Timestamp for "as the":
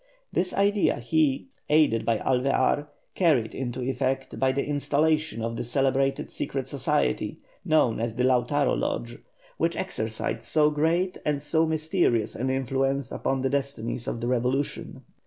7.99-8.23